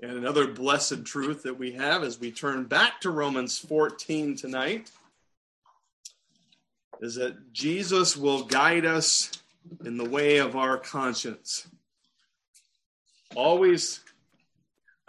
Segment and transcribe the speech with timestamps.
[0.00, 4.92] And another blessed truth that we have as we turn back to Romans 14 tonight
[7.00, 9.42] is that Jesus will guide us
[9.84, 11.66] in the way of our conscience.
[13.34, 14.00] Always,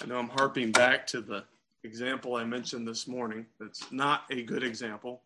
[0.02, 1.44] I know I'm harping back to the
[1.84, 3.46] example I mentioned this morning.
[3.60, 5.22] That's not a good example,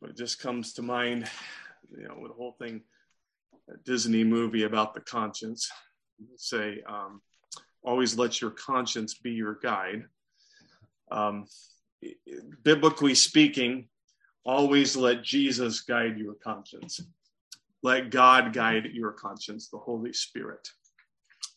[0.00, 1.30] but it just comes to mind,
[1.96, 2.82] you know, with the whole thing,
[3.84, 5.70] Disney movie about the conscience.
[6.36, 7.22] Say, um,
[7.84, 10.04] always let your conscience be your guide.
[11.10, 11.46] Um,
[12.62, 13.88] biblically speaking,
[14.44, 17.00] always let Jesus guide your conscience.
[17.82, 20.66] Let God guide your conscience, the Holy Spirit.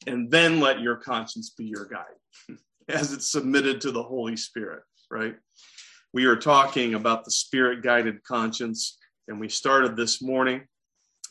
[0.06, 2.58] And then let your conscience be your guide
[2.90, 5.36] as it's submitted to the Holy Spirit, right?
[6.14, 10.62] We are talking about the spirit guided conscience, and we started this morning.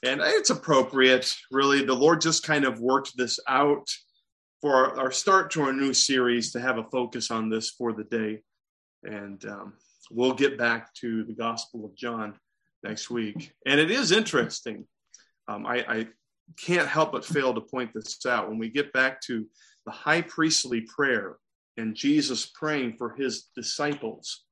[0.02, 1.84] And it's appropriate, really.
[1.84, 3.88] The Lord just kind of worked this out
[4.60, 8.04] for our, start to our new series to have a focus on this for the
[8.04, 8.40] day.
[9.04, 9.74] And um,
[10.10, 12.34] we'll get back to the Gospel of John
[12.82, 13.52] next week.
[13.66, 14.86] And it is interesting.
[15.48, 16.06] Um, I, I
[16.58, 18.48] can't help but fail to point this out.
[18.48, 19.46] When we get back to
[19.84, 21.36] the high priestly prayer
[21.76, 24.44] and Jesus praying for his disciples,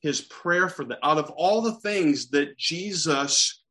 [0.00, 3.62] his prayer for the out of all the things that Jesus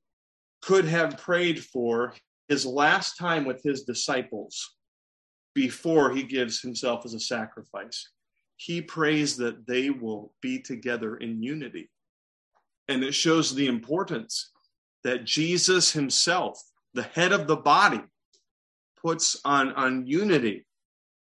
[0.61, 2.13] could have prayed for
[2.47, 4.75] his last time with his disciples
[5.53, 8.09] before he gives himself as a sacrifice.
[8.57, 11.89] He prays that they will be together in unity.
[12.87, 14.51] And it shows the importance
[15.03, 16.61] that Jesus himself,
[16.93, 18.01] the head of the body,
[19.01, 20.65] puts on, on unity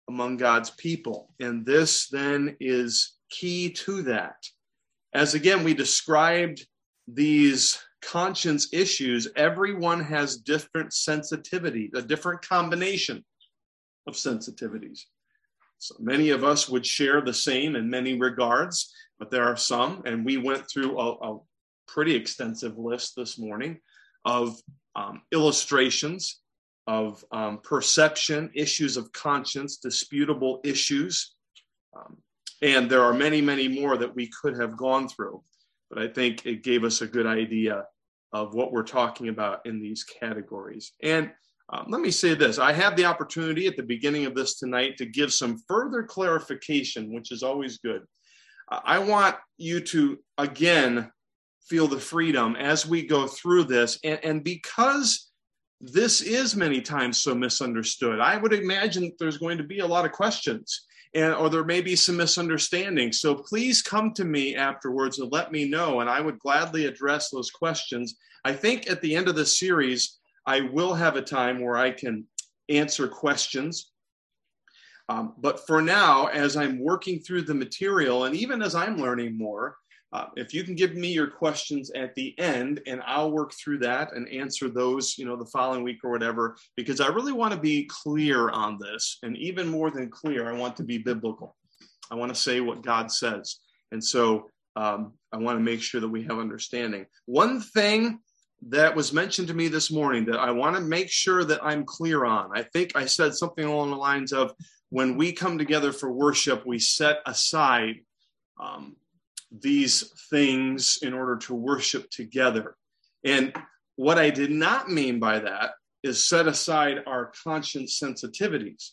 [0.07, 1.33] among God's people.
[1.39, 4.35] And this then is key to that.
[5.13, 6.65] As again, we described
[7.07, 13.23] these conscience issues, everyone has different sensitivity, a different combination
[14.07, 15.01] of sensitivities.
[15.77, 20.03] So many of us would share the same in many regards, but there are some,
[20.05, 21.39] and we went through a, a
[21.87, 23.79] pretty extensive list this morning
[24.25, 24.59] of
[24.95, 26.41] um, illustrations
[26.87, 31.35] of um, perception, issues of conscience, disputable issues.
[31.95, 32.17] Um,
[32.61, 35.43] and there are many, many more that we could have gone through.
[35.89, 37.85] But I think it gave us a good idea
[38.33, 40.93] of what we're talking about in these categories.
[41.01, 41.31] And
[41.71, 44.97] um, let me say this I have the opportunity at the beginning of this tonight
[44.97, 48.03] to give some further clarification, which is always good.
[48.71, 51.11] I want you to, again,
[51.67, 53.99] feel the freedom as we go through this.
[54.03, 55.29] And, and because
[55.81, 60.05] this is many times so misunderstood, I would imagine there's going to be a lot
[60.05, 60.85] of questions.
[61.13, 63.11] And, or there may be some misunderstanding.
[63.11, 67.29] So please come to me afterwards and let me know, and I would gladly address
[67.29, 68.15] those questions.
[68.45, 71.91] I think at the end of the series, I will have a time where I
[71.91, 72.25] can
[72.69, 73.91] answer questions.
[75.09, 79.37] Um, but for now, as I'm working through the material and even as I'm learning
[79.37, 79.75] more,
[80.13, 83.79] uh, if you can give me your questions at the end and I'll work through
[83.79, 87.53] that and answer those, you know, the following week or whatever, because I really want
[87.53, 89.19] to be clear on this.
[89.23, 91.55] And even more than clear, I want to be biblical.
[92.09, 93.57] I want to say what God says.
[93.93, 97.05] And so um, I want to make sure that we have understanding.
[97.25, 98.19] One thing
[98.69, 101.83] that was mentioned to me this morning that I want to make sure that I'm
[101.83, 102.51] clear on.
[102.53, 104.53] I think I said something along the lines of
[104.89, 108.01] when we come together for worship, we set aside
[108.59, 108.97] um,
[109.51, 112.75] these things in order to worship together.
[113.23, 113.53] And
[113.95, 115.71] what I did not mean by that
[116.03, 118.91] is set aside our conscience sensitivities,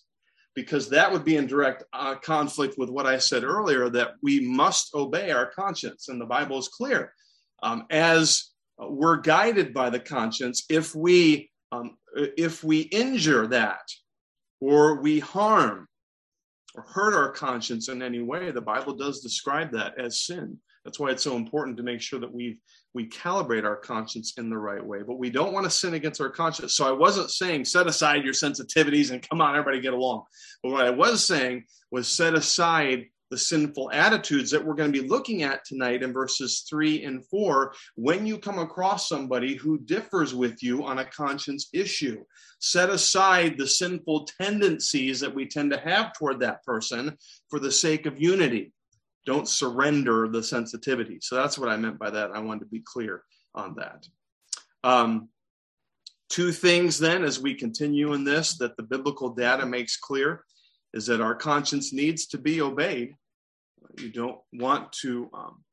[0.54, 4.40] because that would be in direct uh, conflict with what I said earlier that we
[4.40, 6.08] must obey our conscience.
[6.08, 7.12] And the Bible is clear.
[7.62, 13.80] Um, as we're guided by the conscience if we um, if we injure that
[14.60, 15.86] or we harm
[16.74, 18.50] or hurt our conscience in any way.
[18.50, 20.58] The bible does describe that as sin.
[20.84, 22.58] That's why it's so important to make sure that we
[22.94, 25.02] we calibrate our conscience in the right way.
[25.02, 26.74] But we don't want to sin against our conscience.
[26.74, 30.24] So i wasn't saying set aside your sensitivities and come on everybody get along.
[30.62, 35.02] But what i was saying was set aside the sinful attitudes that we're going to
[35.02, 39.78] be looking at tonight in verses three and four when you come across somebody who
[39.78, 42.24] differs with you on a conscience issue.
[42.60, 47.16] Set aside the sinful tendencies that we tend to have toward that person
[47.48, 48.72] for the sake of unity.
[49.26, 51.18] Don't surrender the sensitivity.
[51.20, 52.30] So that's what I meant by that.
[52.32, 53.22] I wanted to be clear
[53.54, 54.06] on that.
[54.82, 55.28] Um,
[56.30, 60.44] two things then, as we continue in this, that the biblical data makes clear
[60.98, 63.14] is that our conscience needs to be obeyed.
[63.98, 65.64] You don't want to um,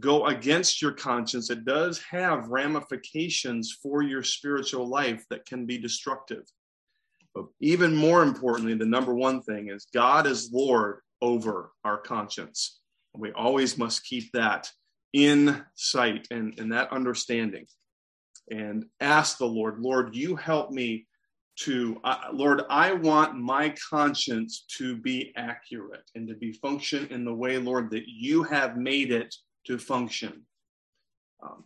[0.00, 1.48] go against your conscience.
[1.48, 6.42] It does have ramifications for your spiritual life that can be destructive.
[7.36, 12.80] But even more importantly, the number one thing is God is Lord over our conscience.
[13.14, 14.68] We always must keep that
[15.12, 17.66] in sight and, and that understanding
[18.50, 21.06] and ask the Lord, Lord, you help me
[21.64, 27.24] to, uh, Lord, I want my conscience to be accurate and to be function in
[27.24, 29.34] the way, Lord, that you have made it
[29.66, 30.42] to function.
[31.42, 31.64] Um,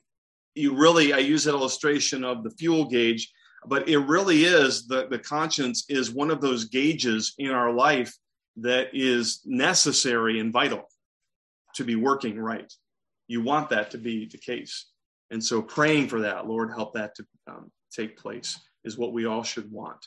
[0.55, 3.31] you really, I use that illustration of the fuel gauge,
[3.67, 8.15] but it really is the, the conscience is one of those gauges in our life
[8.57, 10.85] that is necessary and vital
[11.75, 12.73] to be working right.
[13.29, 14.87] You want that to be the case.
[15.31, 19.27] And so praying for that, Lord, help that to um, take place is what we
[19.27, 20.07] all should want.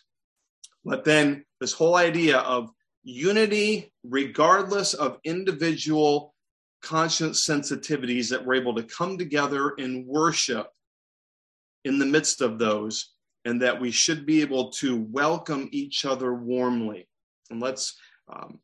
[0.84, 2.72] But then this whole idea of
[3.04, 6.34] unity, regardless of individual
[6.81, 10.70] conscience sensitivities, that we're able to come together in worship
[11.86, 13.14] in the midst of those,
[13.46, 17.08] and that we should be able to welcome each other warmly.
[17.50, 17.98] And let's
[18.31, 18.60] um,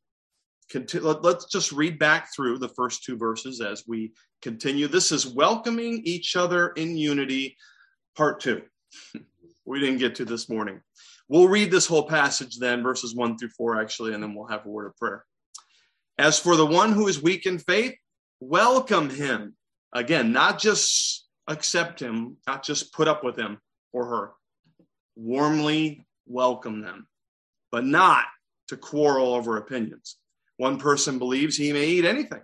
[0.69, 4.87] continue, let, let's just read back through the first two verses as we continue.
[4.87, 7.57] This is welcoming each other in unity,
[8.15, 8.61] part two.
[9.65, 10.81] we didn't get to this morning.
[11.27, 14.65] We'll read this whole passage then, verses one through four, actually, and then we'll have
[14.65, 15.25] a word of prayer.
[16.17, 17.95] As for the one who is weak in faith,
[18.39, 19.55] welcome him.
[19.93, 23.59] Again, not just accept him, not just put up with him
[23.91, 24.31] or her.
[25.15, 27.07] Warmly welcome them,
[27.71, 28.25] but not
[28.67, 30.17] to quarrel over opinions.
[30.57, 32.41] One person believes he may eat anything,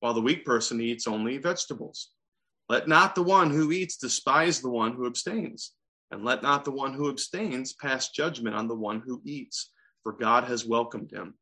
[0.00, 2.10] while the weak person eats only vegetables.
[2.68, 5.72] Let not the one who eats despise the one who abstains
[6.14, 9.70] and let not the one who abstains pass judgment on the one who eats,
[10.04, 11.34] for God has welcomed him.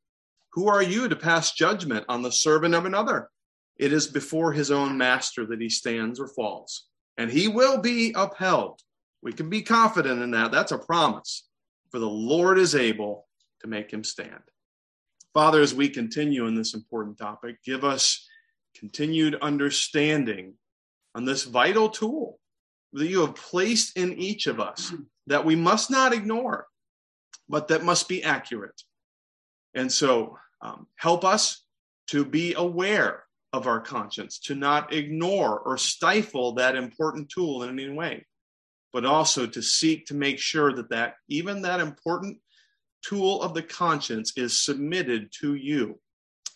[0.54, 3.28] Who are you to pass judgment on the servant of another?
[3.76, 6.86] It is before his own master that he stands or falls,
[7.19, 8.80] and he will be upheld.
[9.22, 10.52] We can be confident in that.
[10.52, 11.46] That's a promise.
[11.90, 13.28] For the Lord is able
[13.60, 14.40] to make him stand.
[15.34, 18.26] Father, as we continue in this important topic, give us
[18.74, 20.54] continued understanding
[21.14, 22.38] on this vital tool
[22.93, 24.93] that you have placed in each of us
[25.27, 26.67] that we must not ignore,
[27.49, 28.83] but that must be accurate.
[29.75, 31.65] And so um, help us
[32.09, 37.79] to be aware of our conscience, to not ignore or stifle that important tool in
[37.79, 38.27] any way,
[38.93, 42.39] but also to seek to make sure that, that even that important
[43.03, 45.99] tool of the conscience is submitted to you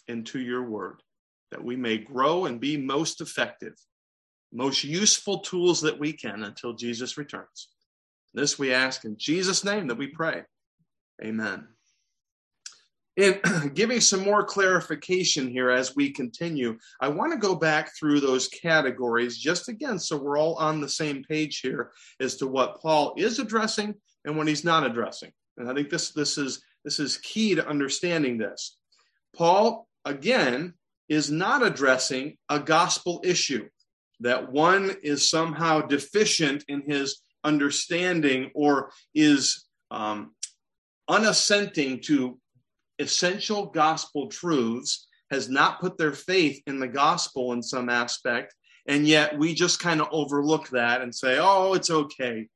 [0.09, 1.03] and to your word,
[1.51, 3.75] that we may grow and be most effective
[4.53, 7.69] most useful tools that we can until Jesus returns.
[8.35, 10.43] This we ask in Jesus' name that we pray.
[11.25, 11.69] Amen.
[13.17, 13.41] In
[13.75, 18.49] giving some more clarification here as we continue, I want to go back through those
[18.49, 23.15] categories just again so we're all on the same page here as to what Paul
[23.17, 23.95] is addressing
[24.27, 25.33] and what he's not addressing.
[25.57, 28.77] And I think this, this, is, this is key to understanding this.
[29.35, 30.75] Paul, again,
[31.09, 33.67] is not addressing a gospel issue
[34.21, 40.33] that one is somehow deficient in his understanding or is um,
[41.09, 42.39] unassenting to
[42.99, 48.55] essential gospel truths, has not put their faith in the gospel in some aspect,
[48.87, 52.49] and yet we just kind of overlook that and say, oh, it's okay.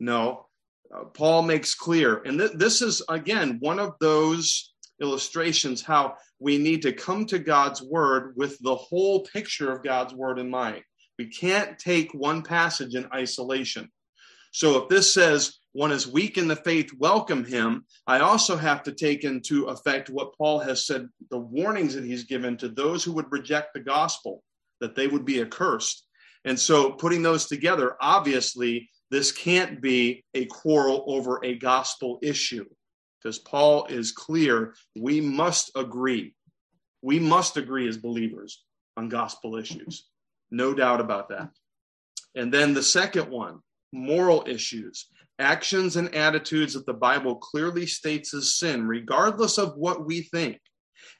[0.00, 0.46] No,
[0.94, 6.58] uh, Paul makes clear, and th- this is, again, one of those illustrations how we
[6.58, 10.82] need to come to God's word with the whole picture of God's word in mind.
[11.18, 13.90] We can't take one passage in isolation.
[14.52, 18.82] So if this says one is weak in the faith, welcome him, I also have
[18.84, 23.04] to take into effect what Paul has said, the warnings that he's given to those
[23.04, 24.42] who would reject the gospel,
[24.80, 26.06] that they would be accursed.
[26.46, 32.64] And so putting those together, obviously, this can't be a quarrel over a gospel issue
[33.22, 36.34] because Paul is clear we must agree.
[37.02, 38.64] We must agree as believers
[38.96, 40.06] on gospel issues.
[40.50, 41.50] No doubt about that.
[42.34, 43.60] And then the second one
[43.92, 45.06] moral issues,
[45.38, 50.60] actions and attitudes that the Bible clearly states as sin, regardless of what we think.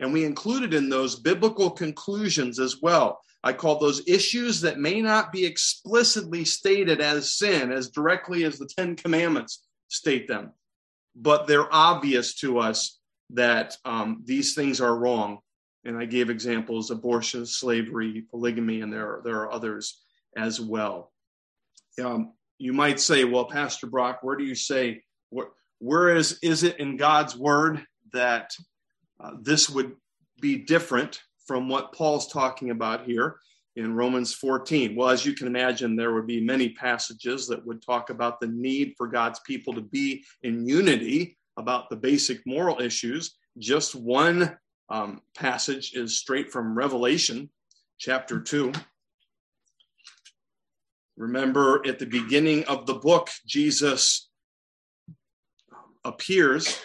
[0.01, 3.21] And we included in those biblical conclusions as well.
[3.43, 8.59] I call those issues that may not be explicitly stated as sin, as directly as
[8.59, 10.53] the Ten Commandments state them,
[11.15, 12.99] but they're obvious to us
[13.31, 15.39] that um, these things are wrong
[15.87, 20.03] and I gave examples abortion, slavery, polygamy, and there are, there are others
[20.37, 21.13] as well.
[22.03, 25.47] Um, you might say, well, Pastor Brock, where do you say, where,
[25.79, 28.51] where is, is it in God's word that
[29.23, 29.93] uh, this would
[30.41, 33.37] be different from what Paul's talking about here
[33.77, 34.97] in Romans 14?
[34.97, 38.49] Well, as you can imagine, there would be many passages that would talk about the
[38.49, 43.37] need for God's people to be in unity about the basic moral issues.
[43.59, 44.57] Just one
[44.89, 47.51] um, passage is straight from Revelation
[47.99, 48.73] chapter 2.
[51.17, 54.29] Remember, at the beginning of the book, Jesus
[56.05, 56.81] appears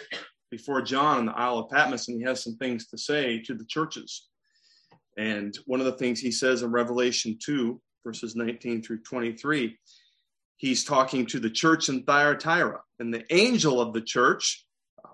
[0.50, 3.54] before John on the Isle of Patmos, and he has some things to say to
[3.54, 4.28] the churches.
[5.16, 9.78] And one of the things he says in Revelation 2, verses 19 through 23,
[10.56, 12.80] he's talking to the church in Thyatira.
[12.98, 14.64] And the angel of the church,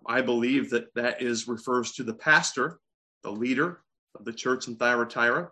[0.07, 2.79] I believe that that is refers to the pastor,
[3.23, 3.81] the leader
[4.19, 5.51] of the church in Thyatira.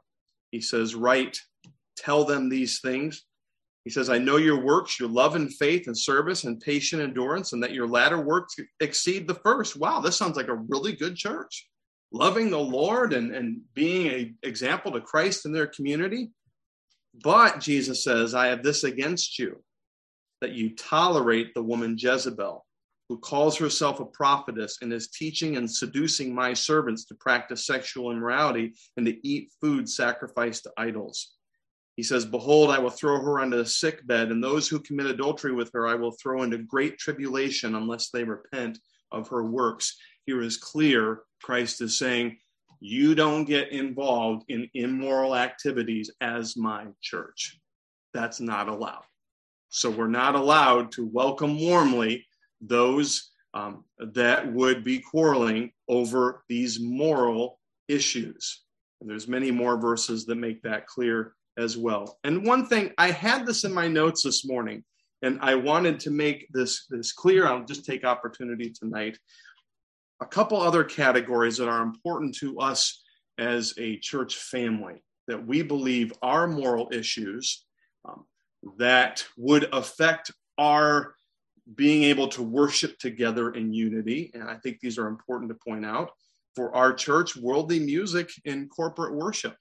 [0.50, 1.38] He says, Write,
[1.96, 3.24] tell them these things.
[3.84, 7.52] He says, I know your works, your love and faith and service and patient endurance,
[7.52, 9.76] and that your latter works exceed the first.
[9.76, 11.68] Wow, this sounds like a really good church.
[12.10, 16.30] Loving the Lord and, and being an example to Christ in their community.
[17.22, 19.62] But Jesus says, I have this against you,
[20.40, 22.65] that you tolerate the woman Jezebel,
[23.08, 28.10] who calls herself a prophetess and is teaching and seducing my servants to practice sexual
[28.10, 31.34] immorality and to eat food sacrificed to idols.
[31.96, 35.06] He says, Behold, I will throw her onto the sick bed, and those who commit
[35.06, 38.78] adultery with her I will throw into great tribulation unless they repent
[39.12, 39.96] of her works.
[40.26, 42.36] Here is clear Christ is saying,
[42.80, 47.58] You don't get involved in immoral activities as my church.
[48.12, 49.04] That's not allowed.
[49.68, 52.25] So we're not allowed to welcome warmly
[52.60, 57.58] those um, that would be quarreling over these moral
[57.88, 58.62] issues.
[59.00, 62.18] And there's many more verses that make that clear as well.
[62.24, 64.84] And one thing, I had this in my notes this morning,
[65.22, 67.46] and I wanted to make this, this clear.
[67.46, 69.18] I'll just take opportunity tonight.
[70.20, 73.02] A couple other categories that are important to us
[73.38, 77.64] as a church family that we believe are moral issues
[78.06, 78.24] um,
[78.78, 81.15] that would affect our
[81.74, 84.30] being able to worship together in unity.
[84.34, 86.10] And I think these are important to point out.
[86.54, 89.56] For our church, worldly music in corporate worship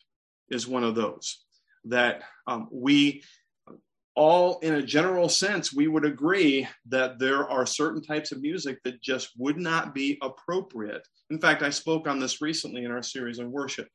[0.50, 1.46] is one of those
[1.86, 3.24] that um, we
[4.16, 8.80] all, in a general sense, we would agree that there are certain types of music
[8.84, 11.06] that just would not be appropriate.
[11.30, 13.90] In fact, I spoke on this recently in our series on worship.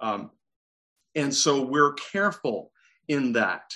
[0.00, 0.30] Um,
[1.14, 2.72] and so we're careful
[3.06, 3.70] in that.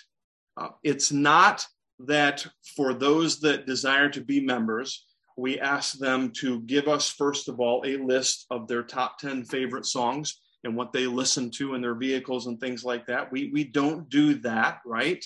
[0.57, 1.65] Uh, it's not
[2.01, 7.49] that for those that desire to be members, we ask them to give us, first
[7.49, 11.75] of all, a list of their top 10 favorite songs and what they listen to
[11.75, 13.31] in their vehicles and things like that.
[13.31, 15.25] We, we don't do that, right?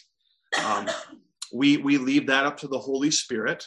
[0.64, 0.88] Um,
[1.52, 3.66] we, we leave that up to the Holy Spirit.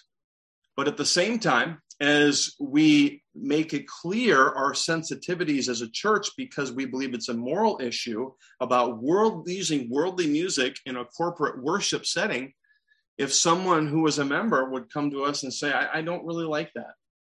[0.76, 6.32] But at the same time, as we make it clear our sensitivities as a church
[6.36, 11.62] because we believe it's a moral issue about world using worldly music in a corporate
[11.62, 12.54] worship setting
[13.18, 16.26] if someone who was a member would come to us and say I, I don't
[16.26, 16.94] really like that.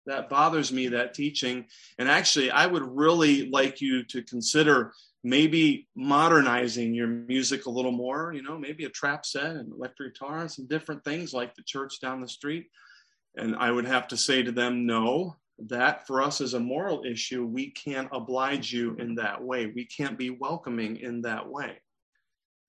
[0.07, 1.67] That bothers me that teaching.
[1.99, 4.93] And actually i would really like you to consider
[5.25, 10.15] maybe modernizing your music a little more you know maybe a trap set and electric
[10.15, 12.67] guitar and some different things like the church down the street.
[13.37, 17.03] And i would have to say to them no that for us is a moral
[17.05, 17.47] issue.
[17.47, 19.73] We can't oblige you in that way.
[19.75, 21.79] We can't be welcoming in that way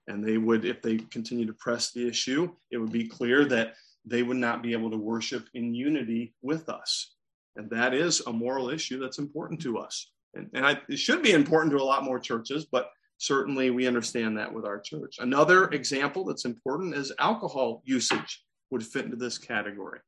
[0.08, 3.74] and they would if they continue to press the issue it would be clear that
[4.06, 7.16] they would not be able to worship in unity with us
[7.58, 10.12] and that is a moral issue that's important to us.
[10.36, 13.88] And, and I, it should be important to a lot more churches, but certainly we
[13.88, 15.18] understand that with our church.
[15.20, 20.00] Another example that's important is alcohol usage would fit into this category.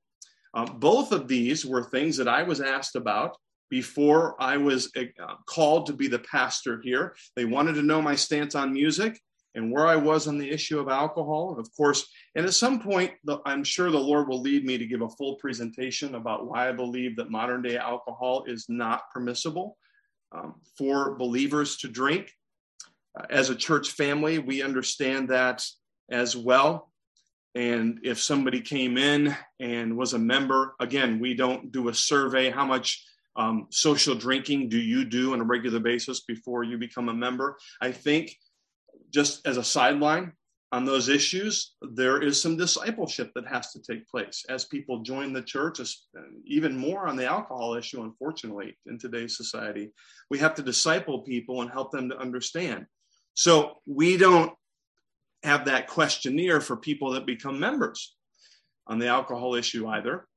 [0.54, 3.36] Um, both of these were things that I was asked about
[3.70, 5.04] before I was uh,
[5.48, 7.16] called to be the pastor here.
[7.36, 9.20] They wanted to know my stance on music
[9.56, 11.52] and where I was on the issue of alcohol.
[11.52, 14.78] And of course, and at some point, the, I'm sure the Lord will lead me
[14.78, 19.10] to give a full presentation about why I believe that modern day alcohol is not
[19.14, 19.78] permissible
[20.32, 22.32] um, for believers to drink.
[23.20, 25.66] Uh, as a church family, we understand that
[26.12, 26.92] as well.
[27.56, 32.52] And if somebody came in and was a member, again, we don't do a survey.
[32.52, 33.04] How much
[33.36, 37.58] um, social drinking do you do on a regular basis before you become a member?
[37.82, 38.36] I think
[39.10, 40.34] just as a sideline
[40.72, 45.34] on those issues, there is some discipleship that has to take place as people join
[45.34, 45.80] the church,
[46.46, 49.92] even more on the alcohol issue, unfortunately, in today's society.
[50.30, 52.86] We have to disciple people and help them to understand.
[53.34, 54.52] So we don't
[55.44, 58.16] have that questionnaire for people that become members
[58.86, 60.28] on the alcohol issue either.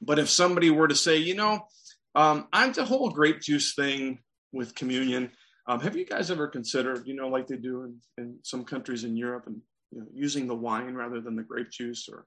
[0.00, 1.66] But if somebody were to say, you know,
[2.14, 4.20] um, I'm the whole grape juice thing
[4.52, 5.32] with communion,
[5.66, 9.04] um, have you guys ever considered, you know, like they do in, in some countries
[9.04, 12.26] in Europe and you know, using the wine rather than the grape juice or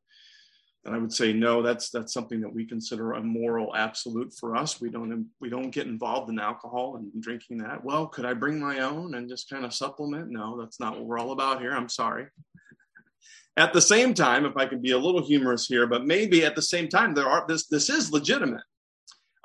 [0.85, 4.55] And I would say no, that's that's something that we consider a moral absolute for
[4.55, 4.81] us.
[4.81, 7.83] We don't we don't get involved in alcohol and drinking that.
[7.83, 10.31] Well, could I bring my own and just kind of supplement?
[10.31, 11.73] No, that's not what we're all about here.
[11.73, 12.27] I'm sorry.
[13.57, 16.55] At the same time, if I can be a little humorous here, but maybe at
[16.55, 18.63] the same time, there are this this is legitimate.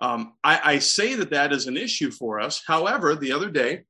[0.03, 2.61] Um, I, I, say that that is an issue for us.
[2.67, 3.85] However, the other day,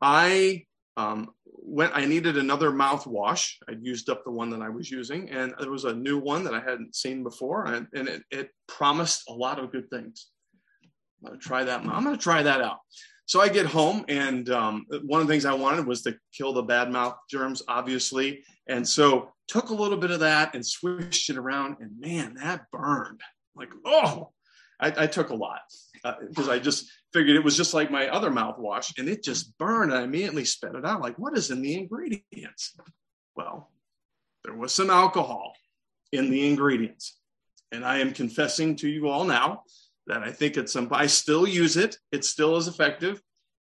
[0.00, 0.64] I
[0.96, 1.92] um, went.
[1.94, 3.52] I needed another mouthwash.
[3.68, 6.44] I'd used up the one that I was using, and there was a new one
[6.44, 10.28] that I hadn't seen before, and, and it, it promised a lot of good things.
[11.22, 11.80] I'm gonna try that.
[11.80, 12.78] I'm gonna try that out.
[13.26, 16.54] So I get home, and um, one of the things I wanted was to kill
[16.54, 18.44] the bad mouth germs, obviously.
[18.66, 22.62] And so took a little bit of that and swished it around, and man, that
[22.72, 23.20] burned.
[23.54, 24.30] Like, oh,
[24.80, 25.60] I, I took a lot
[26.02, 29.56] because uh, I just figured it was just like my other mouthwash, and it just
[29.58, 29.92] burned.
[29.92, 31.00] I immediately spit it out.
[31.00, 32.76] Like, what is in the ingredients?
[33.36, 33.70] Well,
[34.44, 35.54] there was some alcohol
[36.12, 37.18] in the ingredients,
[37.72, 39.62] and I am confessing to you all now
[40.06, 40.88] that I think it's some.
[40.90, 41.96] I still use it.
[42.12, 43.22] It still is effective,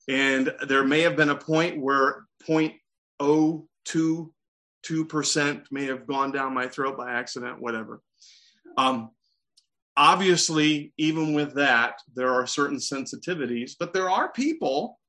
[0.10, 4.30] and there may have been a point where 0.02
[4.86, 8.02] 2% may have gone down my throat by accident, whatever.
[8.78, 9.10] Um,
[9.98, 15.00] obviously, even with that, there are certain sensitivities, but there are people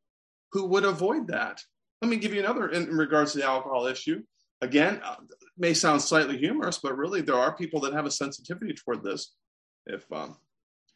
[0.53, 1.61] who would avoid that.
[2.03, 4.23] Let me give you another in, in regards to the alcohol issue.
[4.63, 5.17] Again, uh,
[5.59, 9.35] may sound slightly humorous, but really there are people that have a sensitivity toward this.
[9.87, 10.37] If um,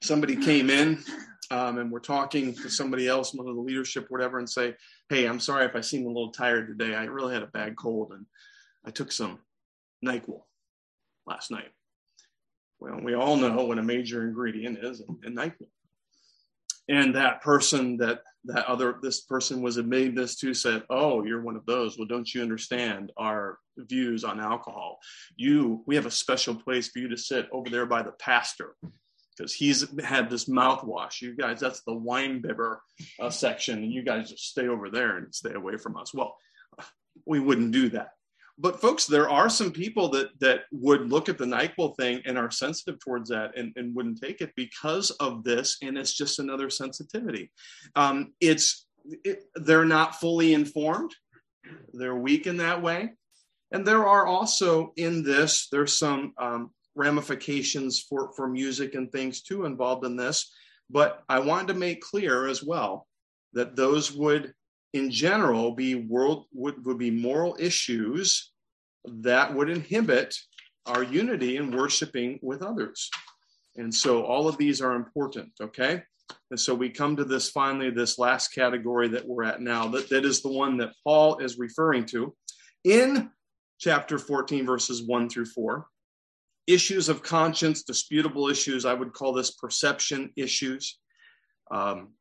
[0.02, 1.02] somebody came in
[1.50, 4.74] um, and we're talking to somebody else, one of the leadership, whatever, and say,
[5.08, 6.94] "Hey, I'm sorry if I seem a little tired today.
[6.94, 8.26] I really had a bad cold, and
[8.84, 9.40] I took some
[10.04, 10.42] NyQuil
[11.26, 11.70] last night.
[12.80, 15.68] Well, we all know what a major ingredient is in, NyQuil.
[16.88, 21.42] And that person that that other this person was admitting this to said, "Oh, you're
[21.42, 21.96] one of those.
[21.96, 24.98] Well, don't you understand our views on alcohol?
[25.36, 28.74] You, we have a special place for you to sit over there by the pastor."
[29.36, 31.22] because he's had this mouthwash.
[31.22, 32.82] You guys, that's the wine bibber
[33.18, 36.12] uh, section, and you guys just stay over there and stay away from us.
[36.12, 36.36] Well,
[37.24, 38.10] we wouldn't do that
[38.60, 42.36] but folks, there are some people that that would look at the NyQuil thing and
[42.36, 46.38] are sensitive towards that and, and wouldn't take it because of this, and it's just
[46.38, 47.50] another sensitivity.
[47.96, 48.86] Um, it's
[49.24, 51.14] it, they're not fully informed,
[51.94, 53.12] they're weak in that way,
[53.72, 59.40] and there are also in this there's some um, ramifications for for music and things
[59.40, 60.52] too involved in this.
[60.90, 63.06] But I wanted to make clear as well
[63.54, 64.52] that those would
[64.92, 68.49] in general be world would, would be moral issues
[69.04, 70.34] that would inhibit
[70.86, 73.10] our unity in worshiping with others.
[73.76, 76.02] And so all of these are important okay?
[76.50, 80.08] And so we come to this finally this last category that we're at now that,
[80.10, 82.34] that is the one that paul is referring to.
[82.84, 83.30] In
[83.78, 85.86] chapter 14 verses 1 through 4
[86.66, 90.98] issues of conscience disputable issues i would call this perception issues.
[91.70, 92.14] Um,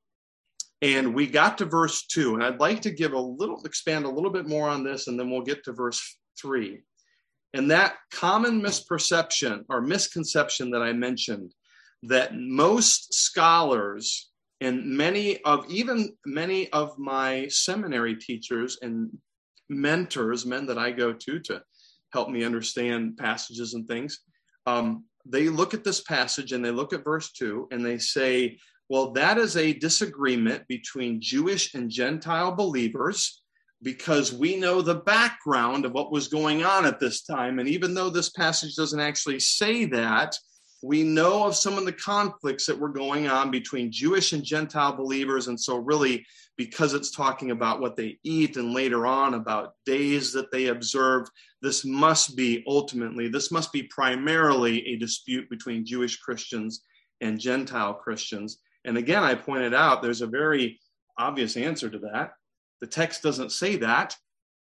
[0.82, 4.10] and we got to verse two, and I'd like to give a little, expand a
[4.10, 6.82] little bit more on this, and then we'll get to verse three.
[7.54, 11.54] And that common misperception or misconception that I mentioned
[12.04, 14.30] that most scholars
[14.62, 19.10] and many of even many of my seminary teachers and
[19.70, 21.62] mentors, men that I go to to
[22.12, 24.20] help me understand passages and things,
[24.66, 28.58] um, they look at this passage and they look at verse two and they say,
[28.90, 33.39] well, that is a disagreement between Jewish and Gentile believers
[33.82, 37.60] because we know the background of what was going on at this time.
[37.60, 40.36] And even though this passage doesn't actually say that,
[40.82, 44.96] we know of some of the conflicts that were going on between Jewish and Gentile
[44.96, 45.48] believers.
[45.48, 50.32] And so, really, because it's talking about what they eat and later on about days
[50.34, 51.28] that they observe,
[51.62, 56.82] this must be ultimately, this must be primarily a dispute between Jewish Christians
[57.22, 58.60] and Gentile Christians.
[58.86, 60.80] And again, I pointed out there's a very
[61.18, 62.32] obvious answer to that.
[62.82, 64.16] The text doesn't say that.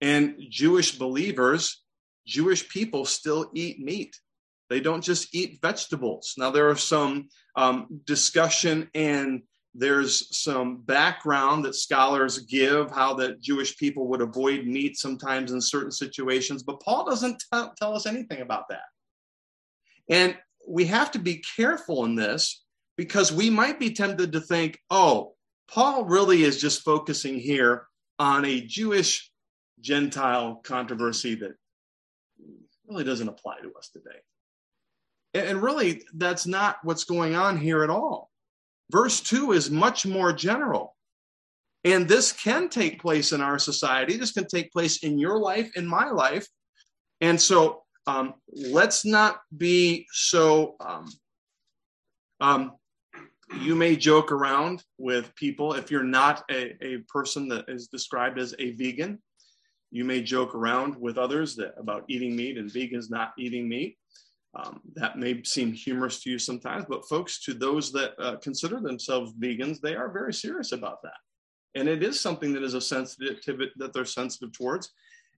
[0.01, 1.83] And Jewish believers,
[2.27, 4.17] Jewish people still eat meat.
[4.69, 6.35] They don't just eat vegetables.
[6.39, 9.43] Now, there are some um, discussion and
[9.75, 15.61] there's some background that scholars give how that Jewish people would avoid meat sometimes in
[15.61, 18.83] certain situations, but Paul doesn't t- tell us anything about that.
[20.09, 20.37] And
[20.69, 22.65] we have to be careful in this
[22.97, 25.35] because we might be tempted to think, oh,
[25.69, 27.87] Paul really is just focusing here
[28.21, 29.33] on a Jewish
[29.81, 31.53] Gentile controversy that
[32.87, 34.19] really doesn't apply to us today.
[35.33, 38.31] And really, that's not what's going on here at all.
[38.91, 40.97] Verse 2 is much more general.
[41.85, 44.17] And this can take place in our society.
[44.17, 46.47] This can take place in your life, in my life.
[47.23, 50.77] And so um, let's not be so.
[50.81, 51.11] Um,
[52.41, 52.73] um,
[53.59, 58.39] you may joke around with people if you're not a, a person that is described
[58.39, 59.21] as a vegan.
[59.91, 63.97] You may joke around with others that, about eating meat and vegans not eating meat.
[64.55, 68.81] Um, that may seem humorous to you sometimes, but folks, to those that uh, consider
[68.81, 71.15] themselves vegans, they are very serious about that.
[71.77, 73.39] And it is something that is a sensitive
[73.77, 74.91] that they're sensitive towards.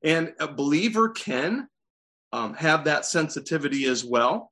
[0.02, 1.68] And a believer can
[2.32, 4.51] um, have that sensitivity as well.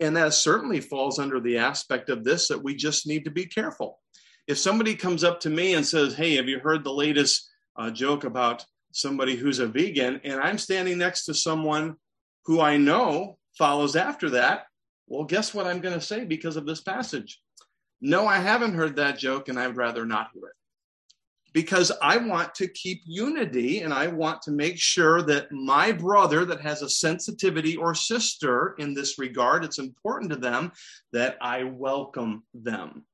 [0.00, 3.46] And that certainly falls under the aspect of this that we just need to be
[3.46, 4.00] careful.
[4.48, 7.90] If somebody comes up to me and says, Hey, have you heard the latest uh,
[7.90, 10.20] joke about somebody who's a vegan?
[10.24, 11.96] And I'm standing next to someone
[12.46, 14.66] who I know follows after that.
[15.06, 17.40] Well, guess what I'm going to say because of this passage?
[18.00, 20.54] No, I haven't heard that joke and I'd rather not hear it
[21.52, 26.44] because I want to keep unity and I want to make sure that my brother
[26.46, 30.72] that has a sensitivity or sister in this regard, it's important to them
[31.12, 33.04] that I welcome them,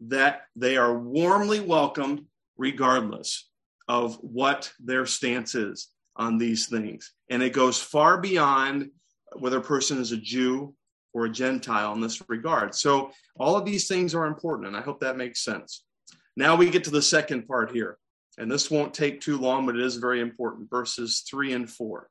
[0.00, 2.24] that they are warmly welcomed
[2.56, 3.48] regardless
[3.88, 7.12] of what their stance is on these things.
[7.28, 8.90] And it goes far beyond
[9.38, 10.74] whether a person is a Jew
[11.12, 12.74] or a Gentile in this regard.
[12.74, 15.84] So all of these things are important, and I hope that makes sense.
[16.36, 17.98] Now we get to the second part here,
[18.36, 22.10] and this won't take too long, but it is very important verses three and four.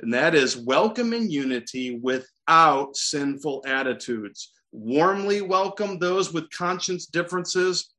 [0.00, 4.52] And that is welcome in unity without sinful attitudes.
[4.72, 7.94] Warmly welcome those with conscience differences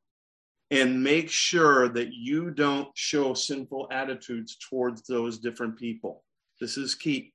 [0.69, 6.23] and make sure that you don't show sinful attitudes towards those different people.
[6.59, 7.33] This is key.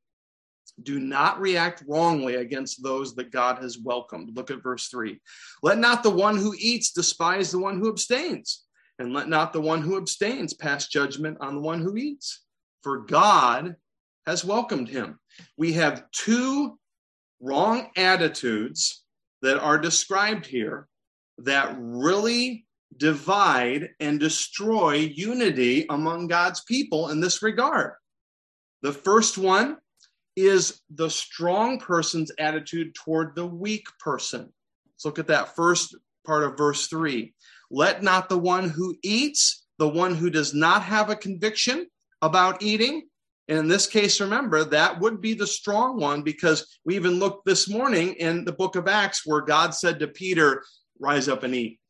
[0.80, 4.36] Do not react wrongly against those that God has welcomed.
[4.36, 5.20] Look at verse 3.
[5.62, 8.64] Let not the one who eats despise the one who abstains,
[8.98, 12.42] and let not the one who abstains pass judgment on the one who eats,
[12.82, 13.76] for God
[14.26, 15.18] has welcomed him.
[15.56, 16.78] We have two
[17.40, 19.04] wrong attitudes
[19.42, 20.88] that are described here
[21.38, 27.94] that really divide and destroy unity among God's people in this regard.
[28.82, 29.78] The first one
[30.36, 34.52] is the strong person's attitude toward the weak person.
[34.86, 37.34] Let's look at that first part of verse 3.
[37.70, 41.86] Let not the one who eats, the one who does not have a conviction
[42.22, 43.02] about eating,
[43.48, 47.44] and in this case, remember, that would be the strong one because we even looked
[47.44, 50.64] this morning in the book of Acts where God said to Peter,
[50.98, 51.80] Rise up and eat.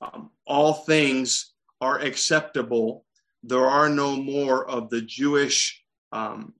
[0.00, 3.04] Um, all things are acceptable.
[3.42, 6.54] There are no more of the Jewish um,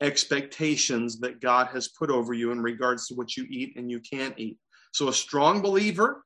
[0.00, 4.00] expectations that God has put over you in regards to what you eat and you
[4.00, 4.58] can't eat.
[4.92, 6.24] So a strong believer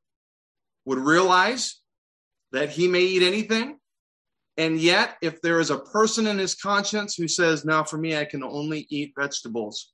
[0.85, 1.81] would realize
[2.53, 3.79] that he may eat anything.
[4.57, 8.17] And yet, if there is a person in his conscience who says, Now for me,
[8.17, 9.93] I can only eat vegetables,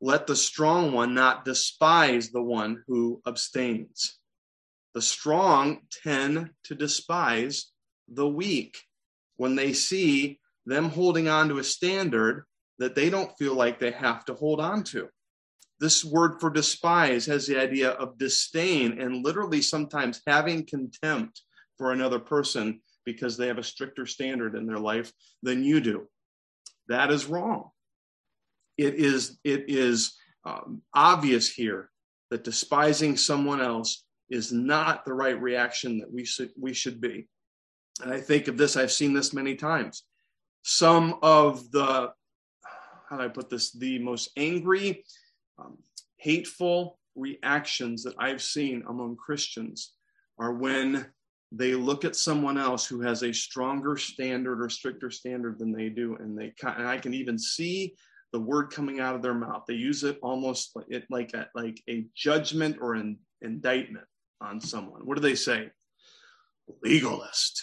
[0.00, 4.18] let the strong one not despise the one who abstains.
[4.94, 7.72] The strong tend to despise
[8.06, 8.78] the weak
[9.36, 12.44] when they see them holding on to a standard
[12.78, 15.08] that they don't feel like they have to hold on to.
[15.80, 21.42] This word for despise has the idea of disdain and literally sometimes having contempt
[21.76, 25.12] for another person because they have a stricter standard in their life
[25.42, 26.08] than you do.
[26.88, 27.70] That is wrong.
[28.76, 31.90] It is, it is um, obvious here
[32.30, 37.28] that despising someone else is not the right reaction that we should, we should be.
[38.02, 40.04] And I think of this, I've seen this many times.
[40.62, 42.12] Some of the
[43.08, 43.72] how do I put this?
[43.72, 45.04] The most angry,
[45.58, 45.78] um,
[46.16, 49.94] hateful reactions that I've seen among Christians
[50.38, 51.06] are when
[51.50, 55.88] they look at someone else who has a stronger standard or stricter standard than they
[55.88, 57.94] do, and they and I can even see
[58.32, 59.64] the word coming out of their mouth.
[59.66, 64.04] They use it almost it like a, like a judgment or an indictment
[64.40, 65.06] on someone.
[65.06, 65.70] What do they say?
[66.84, 67.62] Legalist,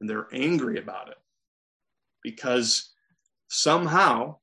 [0.00, 1.18] and they're angry about it
[2.22, 2.92] because
[3.48, 4.36] somehow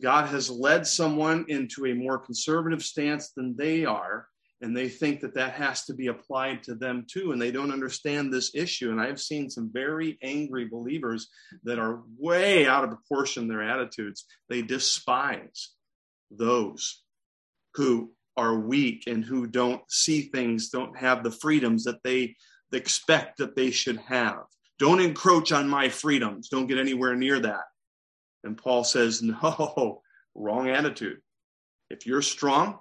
[0.00, 4.26] God has led someone into a more conservative stance than they are,
[4.60, 7.72] and they think that that has to be applied to them too, and they don't
[7.72, 8.90] understand this issue.
[8.90, 11.28] And I've seen some very angry believers
[11.64, 14.24] that are way out of proportion their attitudes.
[14.48, 15.70] They despise
[16.30, 17.02] those
[17.74, 22.34] who are weak and who don't see things, don't have the freedoms that they
[22.72, 24.42] expect that they should have.
[24.78, 26.48] Don't encroach on my freedoms.
[26.48, 27.62] Don't get anywhere near that.
[28.44, 30.02] And Paul says, no,
[30.34, 31.20] wrong attitude.
[31.90, 32.78] If you're strong,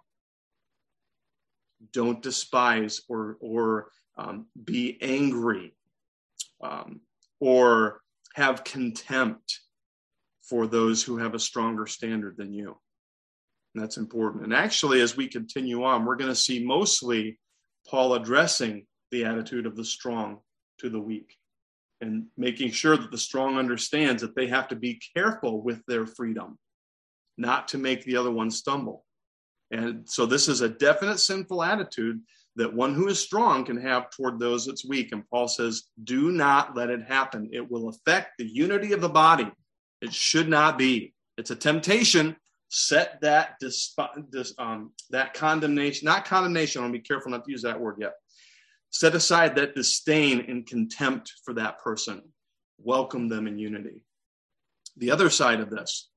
[1.91, 5.73] don't despise or, or um, be angry
[6.62, 7.02] um,
[7.39, 8.02] or
[8.36, 9.60] have contempt
[10.41, 12.78] for those who have a stronger standard than you.
[13.73, 14.43] And that's important.
[14.43, 17.39] And actually, as we continue on, we're going to see mostly
[17.88, 20.39] Paul addressing the attitude of the strong
[20.80, 21.38] to the weak
[22.04, 26.06] and making sure that the strong understands that they have to be careful with their
[26.06, 26.60] freedom,
[27.38, 29.06] not to make the other one stumble.
[29.72, 32.22] And so this is a definite sinful attitude
[32.58, 35.13] that one who is strong can have toward those that's weak.
[35.13, 37.50] And Paul says, do not let it happen.
[37.52, 39.50] It will affect the unity of the body.
[40.02, 41.13] It should not be.
[41.38, 42.36] It's a temptation.
[42.70, 43.96] Set that dis,
[44.58, 46.80] um, that condemnation, not condemnation.
[46.80, 48.13] I want to be careful not to use that word yet.
[48.94, 52.22] Set aside that disdain and contempt for that person.
[52.78, 54.04] Welcome them in unity.
[54.98, 56.10] The other side of this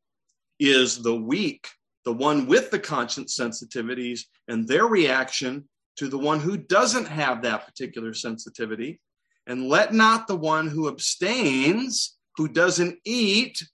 [0.60, 1.68] is the weak,
[2.04, 7.42] the one with the conscience sensitivities, and their reaction to the one who doesn't have
[7.42, 9.00] that particular sensitivity.
[9.46, 13.66] And let not the one who abstains, who doesn't eat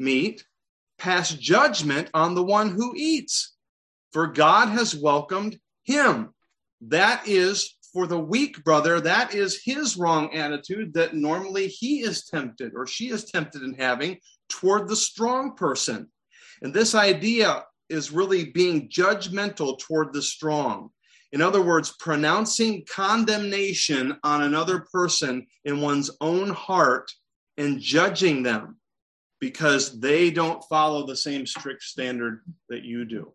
[0.00, 0.44] meat,
[0.98, 3.54] pass judgment on the one who eats,
[4.10, 6.34] for God has welcomed him.
[6.80, 12.24] That is for the weak brother, that is his wrong attitude that normally he is
[12.24, 16.10] tempted or she is tempted in having toward the strong person.
[16.62, 20.90] And this idea is really being judgmental toward the strong.
[21.32, 27.10] In other words, pronouncing condemnation on another person in one's own heart
[27.58, 28.78] and judging them
[29.40, 33.32] because they don't follow the same strict standard that you do.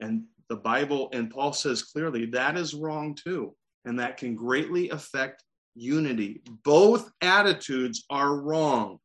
[0.00, 3.54] And the Bible and Paul says clearly that is wrong too
[3.86, 5.44] and that can greatly affect
[5.74, 6.42] unity.
[6.64, 8.98] Both attitudes are wrong,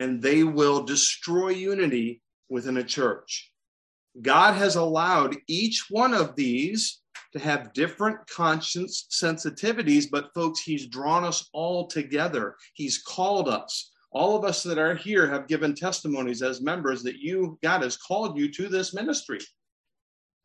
[0.00, 3.52] and they will destroy unity within a church.
[4.20, 7.00] God has allowed each one of these
[7.32, 12.56] to have different conscience sensitivities, but folks, He's drawn us all together.
[12.74, 13.90] He's called us.
[14.10, 17.96] All of us that are here have given testimonies as members that you, God has
[17.96, 19.38] called you to this ministry.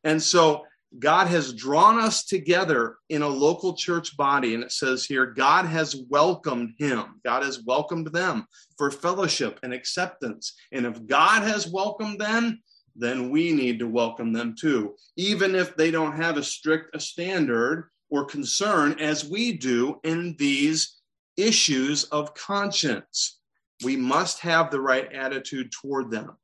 [0.06, 0.64] And so
[1.00, 4.54] God has drawn us together in a local church body.
[4.54, 7.20] And it says here, God has welcomed him.
[7.26, 8.48] God has welcomed them
[8.78, 10.56] for fellowship and acceptance.
[10.72, 12.62] And if God has welcomed them,
[12.96, 17.00] then we need to welcome them too, even if they don't have as strict a
[17.00, 20.98] standard or concern as we do in these
[21.36, 23.40] issues of conscience.
[23.84, 26.38] We must have the right attitude toward them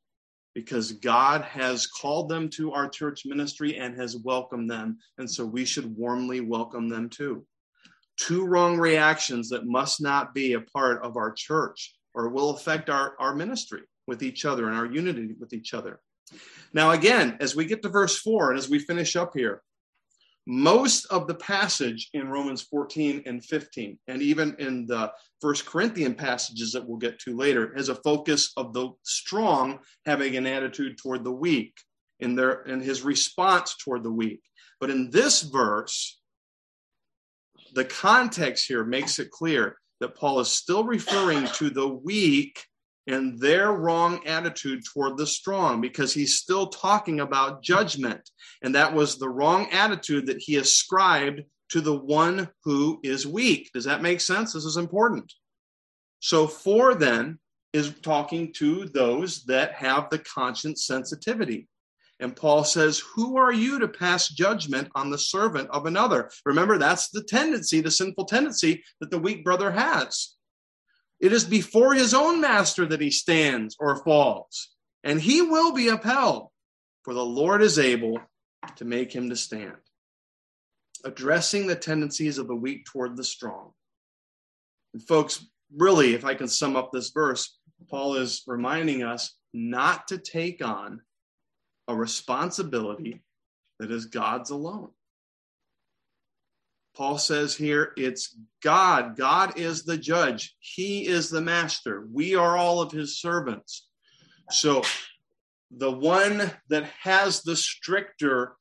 [0.53, 4.99] because God has called them to our church ministry and has welcomed them.
[5.17, 7.45] And so we should warmly welcome them too.
[8.17, 12.89] Two wrong reactions that must not be a part of our church or will affect
[12.89, 15.99] our, our ministry with each other and our unity with each other.
[16.73, 19.61] Now, again, as we get to verse 4 and as we finish up here,
[20.45, 26.15] most of the passage in Romans 14 and 15, and even in the First Corinthian
[26.15, 30.97] passages that we'll get to later, has a focus of the strong having an attitude
[30.97, 31.73] toward the weak
[32.19, 34.41] in their in his response toward the weak.
[34.79, 36.19] But in this verse,
[37.73, 42.59] the context here makes it clear that Paul is still referring to the weak
[43.07, 48.29] and their wrong attitude toward the strong because he's still talking about judgment.
[48.61, 53.69] And that was the wrong attitude that he ascribed to the one who is weak.
[53.73, 54.53] Does that make sense?
[54.53, 55.33] This is important.
[56.19, 57.39] So, for then
[57.73, 61.67] is talking to those that have the conscience sensitivity.
[62.19, 66.29] And Paul says, Who are you to pass judgment on the servant of another?
[66.45, 70.35] Remember, that's the tendency, the sinful tendency that the weak brother has.
[71.23, 74.71] It is before his own master that he stands or falls,
[75.05, 76.49] and he will be upheld,
[77.03, 78.19] for the Lord is able
[78.75, 79.77] to make him to stand.
[81.05, 83.71] Addressing the tendencies of the weak toward the strong.
[84.93, 87.57] And folks, really, if I can sum up this verse,
[87.89, 91.03] Paul is reminding us not to take on
[91.87, 93.23] a responsibility
[93.79, 94.89] that is God's alone.
[96.95, 99.15] Paul says here it's God.
[99.17, 102.05] God is the judge, He is the master.
[102.11, 103.87] We are all of His servants.
[104.49, 104.83] So
[105.71, 108.55] the one that has the stricter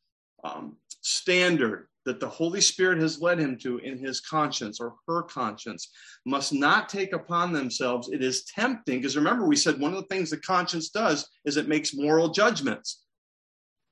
[0.44, 5.22] um, standard that the Holy Spirit has led him to in his conscience or her
[5.22, 5.90] conscience
[6.26, 8.10] must not take upon themselves.
[8.10, 11.56] It is tempting, because remember, we said one of the things the conscience does is
[11.56, 13.04] it makes moral judgments.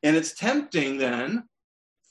[0.03, 1.45] And it's tempting then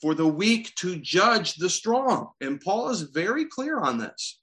[0.00, 2.30] for the weak to judge the strong.
[2.40, 4.40] And Paul is very clear on this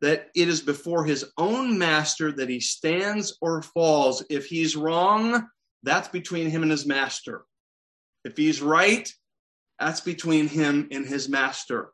[0.00, 4.24] that it is before his own master that he stands or falls.
[4.30, 5.48] If he's wrong,
[5.82, 7.44] that's between him and his master.
[8.24, 9.12] If he's right,
[9.80, 11.90] that's between him and his master.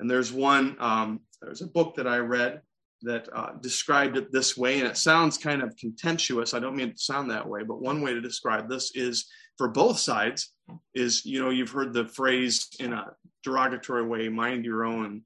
[0.00, 2.62] And there's one, um, there's a book that I read
[3.02, 6.54] that uh, described it this way, and it sounds kind of contemptuous.
[6.54, 9.68] I don't mean to sound that way, but one way to describe this is for
[9.68, 10.52] both sides
[10.94, 13.06] is you know you've heard the phrase in a
[13.44, 15.22] derogatory way, "mind your own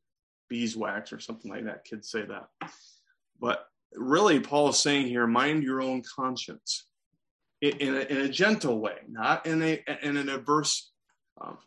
[0.48, 1.84] beeswax" or something like that.
[1.84, 2.70] Kids say that,
[3.40, 6.86] but really, Paul is saying here, mind your own conscience
[7.60, 10.90] in a, in a gentle way, not in a in an adverse,
[11.40, 11.58] um,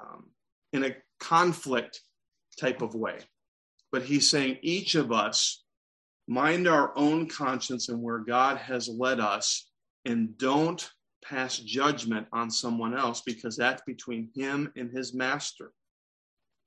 [0.00, 0.30] um,
[0.72, 2.00] in a conflict
[2.58, 3.18] type of way.
[3.92, 5.62] But he's saying each of us
[6.28, 9.68] mind our own conscience and where God has led us,
[10.04, 10.88] and don't
[11.24, 15.72] pass judgment on someone else because that's between him and his master.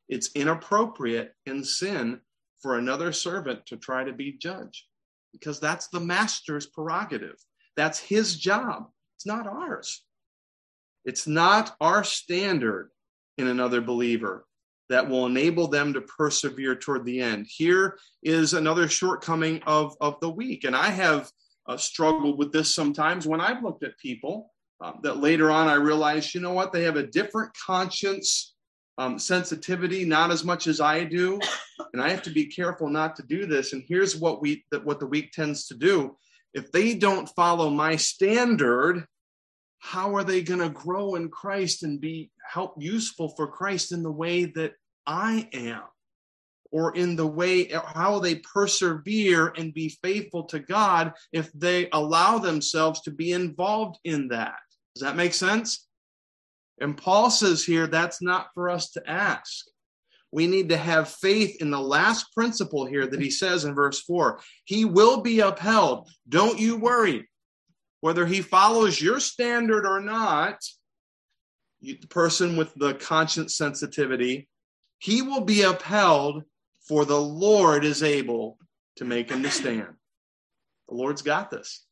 [0.10, 2.20] It's inappropriate in sin
[2.62, 4.86] for another servant to try to be judge
[5.32, 7.36] because that's the master's prerogative.
[7.76, 8.90] That's his job.
[9.16, 10.04] It's not ours.
[11.06, 12.92] It's not our standard
[13.38, 14.46] in another believer
[14.94, 17.48] that will enable them to persevere toward the end.
[17.50, 20.66] Here is another shortcoming of, of the weak.
[20.66, 21.32] And I have
[21.68, 25.76] uh, struggled with this sometimes when I've looked at people um, that later on I
[25.76, 28.54] realized, you know what, they have a different conscience
[29.00, 31.40] um, sensitivity, not as much as I do.
[31.94, 33.74] And I have to be careful not to do this.
[33.74, 36.16] And here's what we that what the weak tends to do
[36.54, 39.08] if they don't follow my standard,
[39.80, 44.04] how are they going to grow in Christ and be help useful for Christ in
[44.04, 44.74] the way that
[45.06, 45.82] I am?
[46.72, 52.40] Or in the way how they persevere and be faithful to God if they allow
[52.40, 54.56] themselves to be involved in that.
[54.96, 55.88] Does that make sense?
[56.80, 59.66] And Paul says here that's not for us to ask
[60.34, 64.02] we need to have faith in the last principle here that he says in verse
[64.02, 67.30] 4 he will be upheld don't you worry
[68.02, 70.58] whether he follows your standard or not
[71.82, 74.50] the person with the conscience sensitivity
[75.04, 76.44] he will be upheld
[76.88, 78.58] for the lord is able
[78.96, 79.94] to make him to stand
[80.90, 81.86] the lord's got this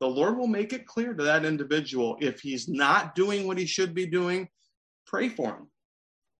[0.00, 3.66] the lord will make it clear to that individual if he's not doing what he
[3.66, 4.48] should be doing
[5.06, 5.70] pray for him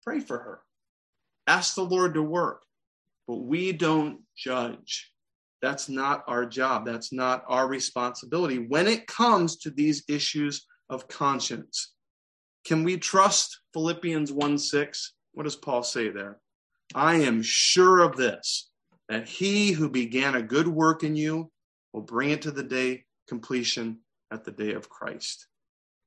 [0.05, 0.63] pray for her
[1.51, 2.63] Ask the Lord to work,
[3.27, 5.11] but we don't judge.
[5.61, 6.87] That's not our job.
[6.87, 11.93] That's not our responsibility when it comes to these issues of conscience.
[12.65, 15.13] Can we trust Philippians 1 6?
[15.33, 16.39] What does Paul say there?
[16.95, 18.71] I am sure of this,
[19.09, 21.51] that he who began a good work in you
[21.93, 23.99] will bring it to the day completion
[24.33, 25.47] at the day of Christ.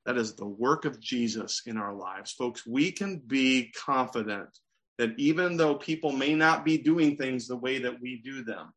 [0.05, 2.31] That is the work of Jesus in our lives.
[2.33, 4.49] Folks, we can be confident
[4.97, 8.73] that even though people may not be doing things the way that we do them,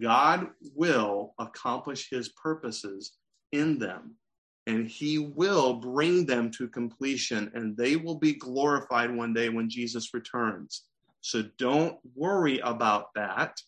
[0.00, 3.12] God will accomplish his purposes
[3.52, 4.16] in them
[4.66, 9.68] and he will bring them to completion and they will be glorified one day when
[9.68, 10.84] Jesus returns.
[11.20, 13.60] So don't worry about that.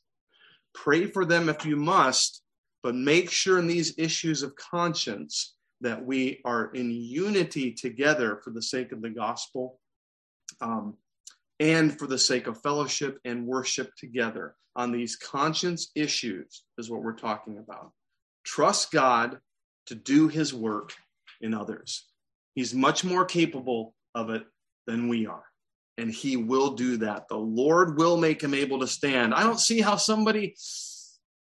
[0.75, 2.43] Pray for them if you must,
[2.83, 8.51] but make sure in these issues of conscience that we are in unity together for
[8.51, 9.79] the sake of the gospel.
[10.61, 10.97] Um,
[11.61, 17.03] and for the sake of fellowship and worship together on these conscience issues, is what
[17.03, 17.93] we're talking about.
[18.45, 19.39] Trust God
[19.87, 20.93] to do his work
[21.41, 22.05] in others.
[22.55, 24.45] He's much more capable of it
[24.87, 25.45] than we are.
[25.99, 27.29] And he will do that.
[27.29, 29.35] The Lord will make him able to stand.
[29.35, 30.55] I don't see how somebody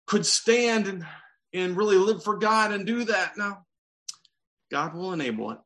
[0.07, 1.07] could stand and,
[1.53, 3.37] and really live for God and do that.
[3.37, 3.59] No,
[4.71, 5.59] God will enable it,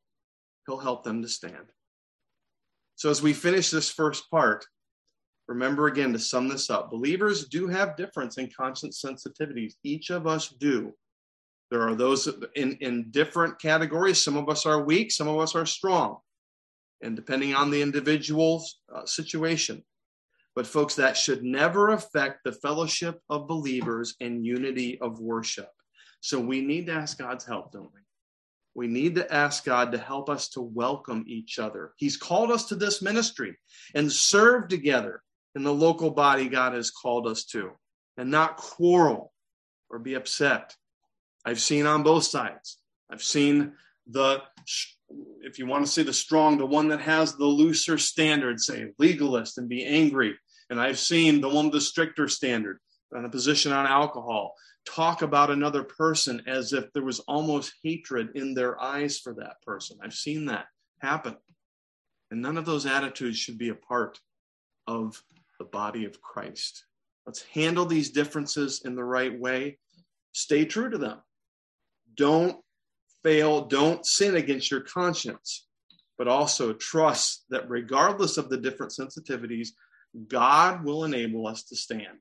[0.67, 1.73] He'll help them to stand.
[2.97, 4.67] So, as we finish this first part,
[5.49, 9.75] remember again to sum this up believers do have difference in conscience sensitivities.
[9.85, 10.93] Each of us do.
[11.71, 14.23] There are those in, in different categories.
[14.23, 16.19] Some of us are weak, some of us are strong,
[17.03, 19.85] and depending on the individual's uh, situation.
[20.55, 25.69] But, folks, that should never affect the fellowship of believers and unity of worship.
[26.21, 28.01] So, we need to ask God's help, don't we?
[28.77, 31.95] we need to ask God to help us to welcome each other.
[31.97, 33.57] He's called us to this ministry
[33.95, 35.23] and serve together
[35.55, 37.71] in the local body God has called us to
[38.19, 39.33] and not quarrel
[39.89, 40.77] or be upset.
[41.47, 42.79] I've seen on both sides.
[43.11, 43.73] I've seen
[44.11, 44.43] the,
[45.43, 48.93] if you want to say the strong, the one that has the looser standard, say
[48.99, 50.35] legalist and be angry.
[50.69, 52.81] And I've seen the one with the stricter standard
[53.13, 58.31] and a position on alcohol talk about another person as if there was almost hatred
[58.35, 59.99] in their eyes for that person.
[60.03, 60.67] I've seen that
[61.01, 61.37] happen.
[62.31, 64.21] And none of those attitudes should be a part
[64.87, 65.23] of
[65.59, 66.85] the body of Christ.
[67.25, 69.79] Let's handle these differences in the right way.
[70.33, 71.19] Stay true to them.
[72.17, 72.57] Don't
[73.23, 75.67] fail, don't sin against your conscience,
[76.17, 79.69] but also trust that regardless of the different sensitivities,
[80.29, 82.19] God will enable us to stand.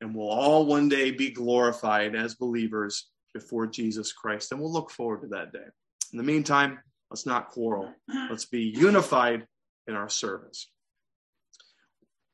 [0.00, 4.50] and we'll all one day be glorified as believers before Jesus Christ.
[4.50, 5.66] And we'll look forward to that day.
[6.12, 6.78] In the meantime,
[7.10, 7.92] let's not quarrel.
[8.08, 9.46] Let's be unified
[9.86, 10.68] in our service.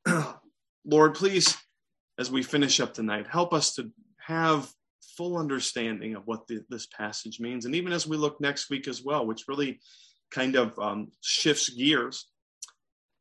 [0.84, 1.56] Lord, please,
[2.18, 4.70] as we finish up tonight, help us to have
[5.16, 7.64] full understanding of what the, this passage means.
[7.64, 9.80] And even as we look next week as well, which really
[10.30, 12.26] kind of um, shifts gears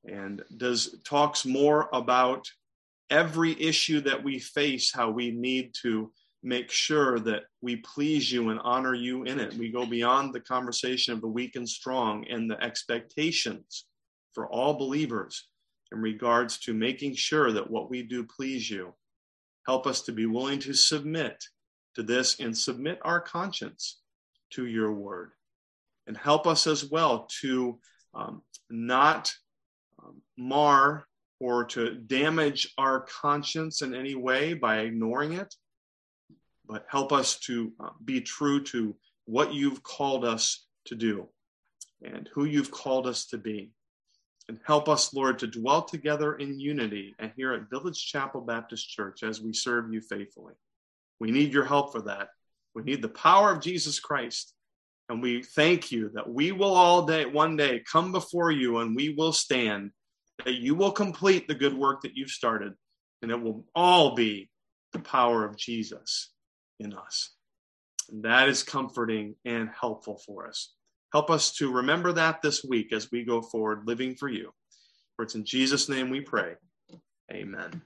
[0.03, 2.47] and does talks more about
[3.09, 6.11] every issue that we face, how we need to
[6.43, 9.53] make sure that we please you and honor you in it.
[9.55, 13.85] We go beyond the conversation of the weak and strong and the expectations
[14.33, 15.47] for all believers
[15.91, 18.93] in regards to making sure that what we do please you.
[19.65, 21.43] Help us to be willing to submit
[21.95, 23.99] to this and submit our conscience
[24.51, 25.31] to your word.
[26.07, 27.79] And help us as well to
[28.13, 29.33] um, not
[30.03, 31.07] um, mar
[31.39, 35.53] or to damage our conscience in any way by ignoring it,
[36.65, 41.27] but help us to uh, be true to what you've called us to do
[42.03, 43.71] and who you've called us to be.
[44.47, 48.87] And help us, Lord, to dwell together in unity and here at Village Chapel Baptist
[48.87, 50.53] Church as we serve you faithfully.
[51.19, 52.29] We need your help for that.
[52.73, 54.53] We need the power of Jesus Christ.
[55.09, 58.95] And we thank you that we will all day, one day, come before you and
[58.95, 59.91] we will stand,
[60.43, 62.73] that you will complete the good work that you've started,
[63.21, 64.49] and it will all be
[64.93, 66.31] the power of Jesus
[66.79, 67.31] in us.
[68.11, 70.73] And that is comforting and helpful for us.
[71.13, 74.51] Help us to remember that this week as we go forward living for you.
[75.15, 76.55] For it's in Jesus' name we pray.
[77.31, 77.81] Amen.